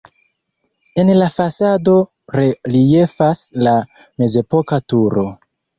En 1.03 1.11
la 1.17 1.27
fasado 1.33 1.95
reliefas 2.41 3.47
la 3.69 3.79
mezepoka 4.23 4.85
turo. 4.93 5.33